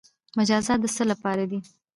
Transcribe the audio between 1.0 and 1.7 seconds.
لپاره دي؟